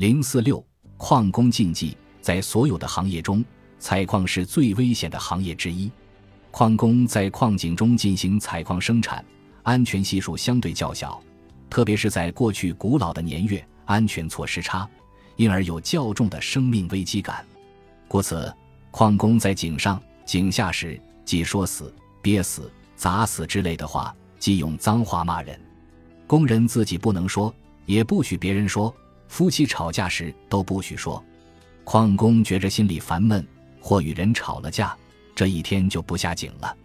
[0.00, 0.64] 零四六
[0.96, 3.44] 矿工禁忌，在所有的行业中，
[3.78, 5.90] 采矿是最危险的行业之一。
[6.50, 9.22] 矿工在矿井中进行采矿生产，
[9.62, 11.22] 安全系数相对较小，
[11.68, 14.88] 特别是在过去古老的年月，安全措施差，
[15.36, 17.44] 因而有较重的生命危机感。
[18.08, 18.50] 故此，
[18.90, 25.60] 矿工在井上、井下时，即说死、憋死、砸死之类的话，即用脏话骂人。
[26.26, 27.54] 工人自己不能说，
[27.84, 28.90] 也不许别人说。
[29.30, 31.24] 夫妻吵架时都不许说，
[31.84, 33.46] 矿工觉着心里烦闷，
[33.80, 34.94] 或与人吵了架，
[35.36, 36.76] 这一天就不下井了。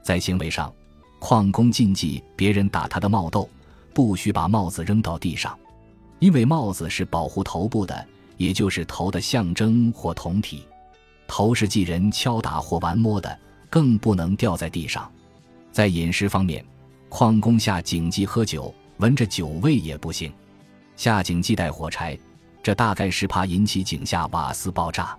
[0.00, 0.72] 在行为上，
[1.18, 3.50] 矿工禁忌别人打他的帽豆，
[3.92, 5.58] 不许把帽子扔到地上，
[6.20, 10.64] 因为帽子是保护头部的，也就是头的象征或同体。
[11.26, 13.36] 头是忌人敲打或玩摸的，
[13.68, 15.10] 更不能掉在地上。
[15.72, 16.64] 在饮食方面，
[17.08, 20.32] 矿工下井忌喝酒，闻着酒味也不行。
[20.98, 22.18] 下井忌带火柴，
[22.60, 25.16] 这大概是怕引起井下瓦斯爆炸。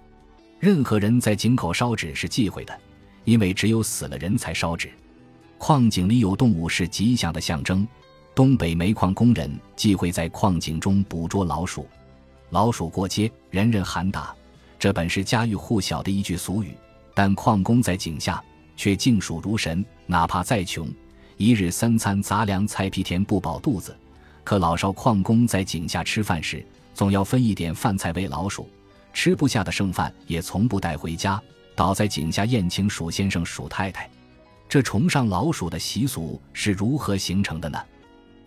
[0.59, 2.77] 任何人在井口烧纸是忌讳的，
[3.23, 4.91] 因为只有死了人才烧纸。
[5.57, 7.87] 矿井里有动物是吉祥的象征。
[8.35, 11.87] 东北煤矿工人忌讳在矿井中捕捉老鼠，
[12.49, 14.35] 老鼠过街人人喊打，
[14.77, 16.75] 这本是家喻户晓的一句俗语。
[17.15, 18.43] 但矿工在井下
[18.75, 20.93] 却敬鼠如神，哪怕再穷，
[21.37, 23.95] 一日三餐杂粮菜皮田不饱肚子。
[24.43, 28.67] 可老少矿工在井下吃饭时，总要分一点饭菜喂老鼠，
[29.13, 31.41] 吃不下的剩饭也从不带回家，
[31.75, 34.09] 倒在井下宴请鼠先生、鼠太太。
[34.67, 37.79] 这崇尚老鼠的习俗是如何形成的呢？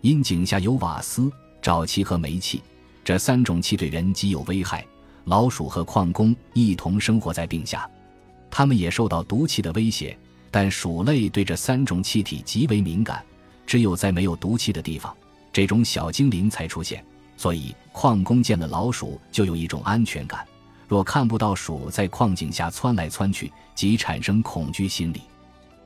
[0.01, 2.61] 因井下有瓦斯、沼气和煤气
[3.03, 4.85] 这三种气对人极有危害，
[5.25, 7.89] 老鼠和矿工一同生活在病下，
[8.51, 10.17] 它们也受到毒气的威胁。
[10.51, 13.25] 但鼠类对这三种气体极为敏感，
[13.65, 15.11] 只有在没有毒气的地方。
[15.53, 17.05] 这种小精灵才出现，
[17.37, 20.45] 所以矿工见了老鼠就有一种安全感。
[20.87, 25.21] 若看不到鼠在矿井下窜来窜去，即产生恐惧心理。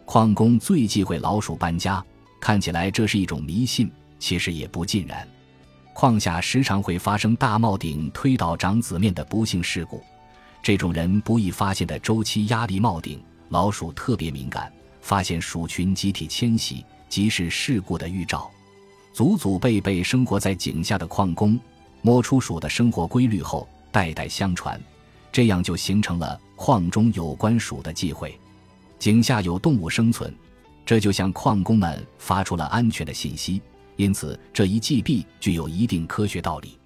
[0.06, 2.04] 矿工最忌讳老鼠搬家，
[2.40, 5.28] 看起来这是一种迷信，其实也不尽然。
[5.94, 10.02] 矿下时常会发生大帽顶推倒长子面的不幸事故，
[10.64, 18.50] 这种人不易发现的周期压力帽顶，老鼠特别敏感，发现鼠群集体迁徙即是事故的预兆。
[19.18, 21.60] 祖祖辈辈生活在井下的矿工，
[22.04, 24.80] 摸出鼠的生活规律后，代代相传，
[25.32, 28.40] 这样就形成了矿中有关鼠的忌讳。
[29.00, 30.32] 井下有动物生存，
[30.86, 33.60] 这就向矿工们发出了安全的信息。
[33.96, 36.77] 因此，这一忌避具有一定科学道理。